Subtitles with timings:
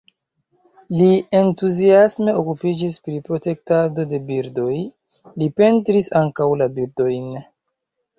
[0.99, 1.07] Li
[1.39, 4.73] entuziasme okupiĝis pri protektado de birdoj,
[5.43, 7.29] li pentris ankaŭ la birdojn.